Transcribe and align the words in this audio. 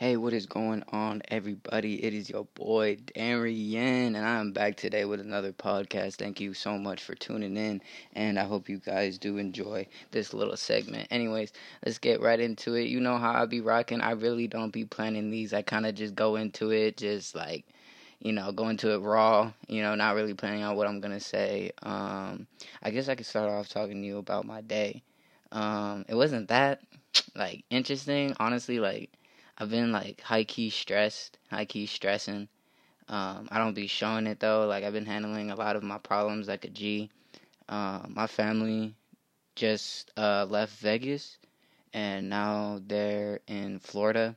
Hey, 0.00 0.16
what 0.16 0.32
is 0.32 0.46
going 0.46 0.82
on, 0.92 1.20
everybody? 1.28 2.02
It 2.02 2.14
is 2.14 2.30
your 2.30 2.46
boy 2.54 2.96
Darian, 3.14 4.16
and 4.16 4.24
I 4.24 4.38
am 4.38 4.50
back 4.50 4.78
today 4.78 5.04
with 5.04 5.20
another 5.20 5.52
podcast. 5.52 6.14
Thank 6.14 6.40
you 6.40 6.54
so 6.54 6.78
much 6.78 7.02
for 7.02 7.14
tuning 7.14 7.58
in, 7.58 7.82
and 8.14 8.38
I 8.38 8.44
hope 8.44 8.70
you 8.70 8.78
guys 8.78 9.18
do 9.18 9.36
enjoy 9.36 9.86
this 10.10 10.32
little 10.32 10.56
segment. 10.56 11.08
Anyways, 11.10 11.52
let's 11.84 11.98
get 11.98 12.22
right 12.22 12.40
into 12.40 12.76
it. 12.76 12.84
You 12.84 12.98
know 12.98 13.18
how 13.18 13.42
I 13.42 13.44
be 13.44 13.60
rocking. 13.60 14.00
I 14.00 14.12
really 14.12 14.48
don't 14.48 14.72
be 14.72 14.86
planning 14.86 15.28
these. 15.28 15.52
I 15.52 15.60
kind 15.60 15.84
of 15.84 15.94
just 15.96 16.14
go 16.14 16.36
into 16.36 16.70
it, 16.70 16.96
just 16.96 17.34
like 17.34 17.66
you 18.20 18.32
know, 18.32 18.52
go 18.52 18.70
into 18.70 18.94
it 18.94 19.00
raw. 19.00 19.52
You 19.68 19.82
know, 19.82 19.94
not 19.96 20.14
really 20.14 20.32
planning 20.32 20.62
on 20.62 20.76
what 20.76 20.86
I'm 20.86 21.00
gonna 21.00 21.20
say. 21.20 21.72
Um, 21.82 22.46
I 22.82 22.88
guess 22.88 23.10
I 23.10 23.16
could 23.16 23.26
start 23.26 23.50
off 23.50 23.68
talking 23.68 24.00
to 24.00 24.08
you 24.08 24.16
about 24.16 24.46
my 24.46 24.62
day. 24.62 25.02
Um, 25.52 26.06
it 26.08 26.14
wasn't 26.14 26.48
that 26.48 26.80
like 27.36 27.64
interesting, 27.68 28.34
honestly. 28.40 28.80
Like 28.80 29.10
I've 29.60 29.68
been 29.68 29.92
like 29.92 30.22
high 30.22 30.44
key 30.44 30.70
stressed, 30.70 31.36
high 31.50 31.66
key 31.66 31.84
stressing. 31.84 32.48
Um, 33.10 33.46
I 33.50 33.58
don't 33.58 33.74
be 33.74 33.88
showing 33.88 34.26
it 34.26 34.40
though. 34.40 34.66
Like 34.66 34.84
I've 34.84 34.94
been 34.94 35.04
handling 35.04 35.50
a 35.50 35.54
lot 35.54 35.76
of 35.76 35.82
my 35.82 35.98
problems 35.98 36.48
like 36.48 36.64
a 36.64 36.70
G. 36.70 37.10
Uh, 37.68 38.00
my 38.08 38.26
family 38.26 38.94
just 39.56 40.10
uh, 40.16 40.46
left 40.48 40.72
Vegas, 40.78 41.36
and 41.92 42.30
now 42.30 42.80
they're 42.86 43.40
in 43.48 43.80
Florida. 43.80 44.34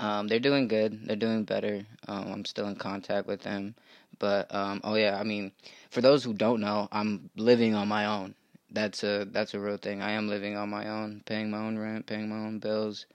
Um, 0.00 0.26
they're 0.26 0.40
doing 0.40 0.66
good. 0.66 1.06
They're 1.06 1.14
doing 1.14 1.44
better. 1.44 1.86
Um, 2.08 2.32
I'm 2.32 2.44
still 2.44 2.66
in 2.66 2.74
contact 2.74 3.28
with 3.28 3.42
them. 3.42 3.76
But 4.18 4.52
um, 4.52 4.80
oh 4.82 4.96
yeah, 4.96 5.16
I 5.16 5.22
mean, 5.22 5.52
for 5.90 6.00
those 6.00 6.24
who 6.24 6.34
don't 6.34 6.60
know, 6.60 6.88
I'm 6.90 7.30
living 7.36 7.76
on 7.76 7.86
my 7.86 8.06
own. 8.06 8.34
That's 8.68 9.04
a 9.04 9.28
that's 9.30 9.54
a 9.54 9.60
real 9.60 9.76
thing. 9.76 10.02
I 10.02 10.10
am 10.10 10.28
living 10.28 10.56
on 10.56 10.70
my 10.70 10.88
own, 10.88 11.22
paying 11.24 11.50
my 11.50 11.58
own 11.58 11.78
rent, 11.78 12.06
paying 12.06 12.28
my 12.28 12.44
own 12.48 12.58
bills 12.58 13.06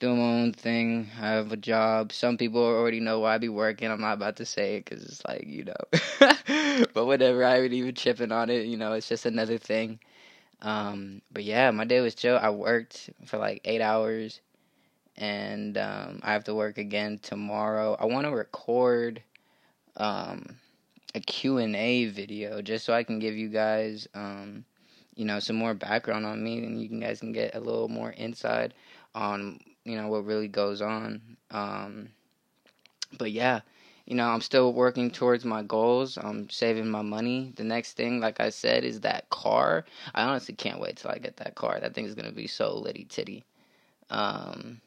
doing 0.00 0.18
my 0.18 0.42
own 0.42 0.52
thing. 0.52 1.08
I 1.20 1.28
have 1.28 1.52
a 1.52 1.56
job. 1.56 2.12
Some 2.12 2.38
people 2.38 2.64
already 2.64 3.00
know 3.00 3.20
why 3.20 3.34
I 3.34 3.38
be 3.38 3.50
working. 3.50 3.90
I'm 3.90 4.00
not 4.00 4.14
about 4.14 4.36
to 4.36 4.46
say 4.46 4.76
it 4.76 4.86
because 4.86 5.04
it's 5.04 5.22
like, 5.26 5.44
you 5.46 5.64
know. 5.64 6.84
but 6.94 7.06
whatever. 7.06 7.44
I 7.44 7.60
ain't 7.60 7.72
even 7.74 7.94
tripping 7.94 8.32
on 8.32 8.48
it. 8.48 8.66
You 8.66 8.78
know, 8.78 8.94
it's 8.94 9.08
just 9.08 9.26
another 9.26 9.58
thing. 9.58 10.00
Um, 10.62 11.20
but 11.30 11.44
yeah, 11.44 11.70
my 11.70 11.84
day 11.84 12.00
was 12.00 12.14
chill. 12.14 12.38
I 12.38 12.50
worked 12.50 13.10
for 13.26 13.36
like 13.36 13.60
eight 13.64 13.82
hours 13.82 14.40
and 15.16 15.76
um, 15.76 16.20
I 16.22 16.32
have 16.32 16.44
to 16.44 16.54
work 16.54 16.78
again 16.78 17.18
tomorrow. 17.22 17.96
I 18.00 18.06
want 18.06 18.26
to 18.26 18.32
record 18.32 19.22
um, 19.98 20.56
a 21.14 21.20
Q&A 21.20 22.06
video 22.06 22.62
just 22.62 22.86
so 22.86 22.94
I 22.94 23.04
can 23.04 23.18
give 23.18 23.36
you 23.36 23.48
guys, 23.48 24.08
um, 24.14 24.64
you 25.14 25.26
know, 25.26 25.40
some 25.40 25.56
more 25.56 25.74
background 25.74 26.24
on 26.24 26.42
me 26.42 26.58
and 26.58 26.80
you 26.80 26.88
guys 27.00 27.20
can 27.20 27.32
get 27.32 27.54
a 27.54 27.60
little 27.60 27.88
more 27.88 28.12
inside 28.12 28.72
on 29.14 29.60
you 29.84 29.96
know 29.96 30.08
what 30.08 30.24
really 30.24 30.48
goes 30.48 30.82
on. 30.82 31.36
Um, 31.50 32.10
but 33.18 33.32
yeah, 33.32 33.60
you 34.06 34.14
know 34.14 34.28
I'm 34.28 34.40
still 34.40 34.72
working 34.72 35.10
towards 35.10 35.44
my 35.44 35.62
goals. 35.62 36.18
I'm 36.18 36.48
saving 36.50 36.88
my 36.88 37.02
money. 37.02 37.52
The 37.56 37.64
next 37.64 37.94
thing, 37.94 38.20
like 38.20 38.40
I 38.40 38.50
said, 38.50 38.84
is 38.84 39.00
that 39.00 39.30
car. 39.30 39.84
I 40.14 40.22
honestly 40.22 40.54
can't 40.54 40.80
wait 40.80 40.96
till 40.96 41.10
I 41.10 41.18
get 41.18 41.36
that 41.38 41.54
car. 41.54 41.78
That 41.80 41.94
thing 41.94 42.04
is 42.04 42.14
gonna 42.14 42.32
be 42.32 42.46
so 42.46 42.76
litty 42.76 43.04
titty. 43.04 43.44
Um, 44.10 44.80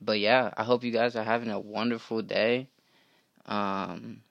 but 0.00 0.18
yeah, 0.18 0.52
I 0.56 0.64
hope 0.64 0.84
you 0.84 0.92
guys 0.92 1.16
are 1.16 1.24
having 1.24 1.50
a 1.50 1.60
wonderful 1.60 2.22
day. 2.22 2.68
Um, 3.46 4.22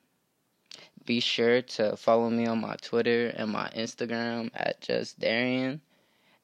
be 1.05 1.20
sure 1.20 1.61
to 1.61 1.95
follow 1.97 2.30
me 2.30 2.45
on 2.45 2.61
my 2.61 2.75
Twitter 2.81 3.27
and 3.30 3.52
my 3.52 3.70
Instagram 3.75 4.52
at 4.53 4.81
just 4.81 5.20
Darian, 5.20 5.81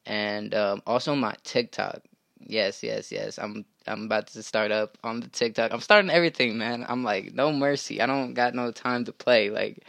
and 0.06 0.54
um, 0.56 0.82
also 0.86 1.16
my 1.16 1.36
TikTok. 1.44 2.02
Yes, 2.48 2.84
yes, 2.84 3.12
yes. 3.12 3.40
I'm 3.40 3.66
I'm 3.88 4.04
about 4.06 4.28
to 4.28 4.44
start 4.44 4.72
up 4.72 4.98
on 5.04 5.20
the 5.20 5.28
TikTok. 5.28 5.72
I'm 5.74 5.82
starting 5.82 6.12
everything, 6.12 6.58
man. 6.58 6.86
I'm 6.88 7.04
like 7.04 7.34
no 7.34 7.52
mercy. 7.52 8.02
I 8.02 8.06
don't 8.06 8.34
got 8.34 8.54
no 8.54 8.72
time 8.72 9.06
to 9.06 9.12
play. 9.14 9.50
Like 9.50 9.84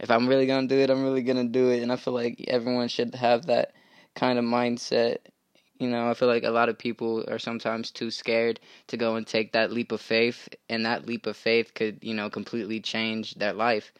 if 0.00 0.10
I'm 0.10 0.26
really 0.26 0.46
gonna 0.46 0.66
do 0.66 0.78
it, 0.78 0.90
I'm 0.90 1.02
really 1.02 1.22
gonna 1.22 1.44
do 1.44 1.70
it. 1.70 1.82
And 1.82 1.92
I 1.92 1.96
feel 1.96 2.14
like 2.14 2.44
everyone 2.48 2.88
should 2.88 3.14
have 3.14 3.46
that 3.46 3.72
kind 4.14 4.38
of 4.38 4.44
mindset. 4.44 5.18
You 5.78 5.88
know, 5.90 6.10
I 6.10 6.14
feel 6.14 6.28
like 6.28 6.44
a 6.44 6.50
lot 6.50 6.68
of 6.68 6.78
people 6.78 7.24
are 7.28 7.38
sometimes 7.38 7.90
too 7.90 8.10
scared 8.10 8.58
to 8.88 8.96
go 8.96 9.14
and 9.16 9.26
take 9.26 9.52
that 9.52 9.70
leap 9.70 9.92
of 9.92 10.00
faith, 10.00 10.48
and 10.68 10.84
that 10.86 11.06
leap 11.06 11.26
of 11.26 11.36
faith 11.36 11.74
could, 11.74 11.98
you 12.02 12.14
know, 12.14 12.28
completely 12.30 12.80
change 12.80 13.34
their 13.34 13.52
life 13.52 13.92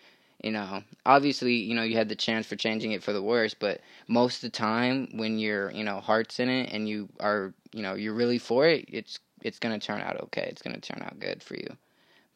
you 0.43 0.51
know 0.53 0.83
obviously 1.05 1.55
you 1.55 1.75
know 1.75 1.83
you 1.83 1.97
had 1.97 2.09
the 2.09 2.15
chance 2.15 2.47
for 2.47 2.55
changing 2.57 2.93
it 2.93 3.03
for 3.03 3.13
the 3.13 3.23
worse 3.23 3.55
but 3.55 3.81
most 4.07 4.37
of 4.37 4.43
the 4.43 4.57
time 4.57 5.09
when 5.15 5.39
your 5.39 5.71
you 5.73 5.83
know 5.83 6.01
heart's 6.01 6.39
in 6.39 6.49
it 6.49 6.71
and 6.73 6.89
you 6.89 7.09
are 7.21 7.53
you 7.73 7.83
know 7.83 7.95
you're 7.95 8.15
really 8.15 8.39
for 8.39 8.67
it 8.67 8.85
it's 8.89 9.19
it's 9.43 9.59
gonna 9.59 9.79
turn 9.79 10.01
out 10.01 10.21
okay 10.21 10.49
it's 10.51 10.63
gonna 10.63 10.81
turn 10.81 11.03
out 11.03 11.19
good 11.21 11.43
for 11.43 11.55
you. 11.55 11.69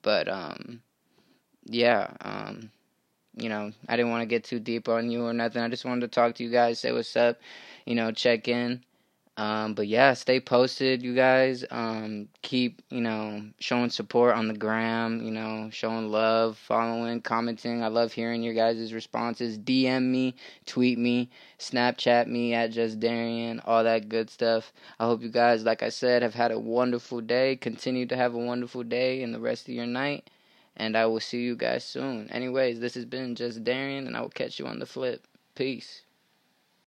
But 0.03 0.29
um 0.29 0.83
yeah 1.67 2.11
um 2.23 2.71
you 3.37 3.49
know 3.49 3.73
i 3.89 3.97
didn't 3.97 4.11
want 4.11 4.23
to 4.23 4.27
get 4.27 4.45
too 4.45 4.59
deep 4.61 4.89
on 4.89 5.11
you 5.11 5.25
or 5.25 5.33
nothing 5.33 5.63
i 5.63 5.69
just 5.69 5.85
wanted 5.85 6.01
to 6.03 6.09
talk 6.09 6.35
to 6.35 6.45
you 6.45 6.51
guys 6.51 6.81
say 6.81 6.93
what's 6.93 7.17
up 7.17 7.39
you 7.87 7.95
know 7.95 8.11
check 8.11 8.49
in 8.49 8.83
um, 9.39 9.73
but 9.73 9.87
yeah, 9.87 10.13
stay 10.13 10.41
posted, 10.41 11.03
you 11.03 11.15
guys. 11.15 11.65
Um, 11.71 12.29
keep, 12.43 12.83
you 12.91 13.01
know, 13.01 13.43
showing 13.61 13.89
support 13.89 14.37
on 14.37 14.47
the 14.47 14.55
gram, 14.55 15.23
you 15.23 15.31
know, 15.31 15.71
showing 15.73 16.11
love, 16.11 16.59
following, 16.59 17.23
commenting. 17.23 17.83
I 17.83 17.87
love 17.89 18.13
hearing 18.13 18.43
your 18.43 18.53
guys' 18.53 18.93
responses. 18.93 19.59
DM 19.59 20.11
me, 20.11 20.35
tweet 20.67 20.99
me, 20.99 21.31
Snapchat 21.59 22.27
me 22.27 22.53
at 22.53 22.73
Just 22.73 23.01
Darian, 23.01 23.61
all 23.65 23.85
that 23.85 24.11
good 24.11 24.29
stuff. 24.29 24.71
I 25.01 25.07
hope 25.07 25.23
you 25.23 25.31
guys, 25.31 25.65
like 25.65 25.83
I 25.83 25.89
said, 25.89 26.23
have 26.23 26.35
had 26.35 26.53
a 26.53 26.59
wonderful 26.59 27.23
day. 27.23 27.57
Continue 27.57 28.05
to 28.07 28.17
have 28.17 28.35
a 28.35 28.39
wonderful 28.39 28.83
day 28.83 29.23
and 29.23 29.35
the 29.35 29.41
rest 29.41 29.67
of 29.67 29.75
your 29.75 29.87
night. 29.87 30.29
And 30.77 30.95
I 30.95 31.07
will 31.07 31.21
see 31.21 31.41
you 31.41 31.57
guys 31.57 31.85
soon. 31.85 32.31
Anyways, 32.31 32.81
this 32.81 32.95
has 32.95 33.07
been 33.07 33.35
Just 33.35 33.65
Darian, 33.65 34.07
and 34.07 34.15
I 34.15 34.21
will 34.21 34.29
catch 34.29 34.59
you 34.59 34.67
on 34.67 34.79
the 34.79 34.87
flip. 34.87 35.27
Peace. 35.55 36.03